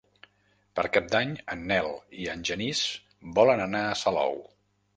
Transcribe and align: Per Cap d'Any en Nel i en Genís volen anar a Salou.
Per 0.79 0.85
Cap 0.95 1.11
d'Any 1.15 1.33
en 1.57 1.61
Nel 1.73 1.91
i 2.23 2.27
en 2.33 2.47
Genís 2.51 2.83
volen 3.39 3.65
anar 3.69 3.87
a 3.89 3.95
Salou. 4.05 4.39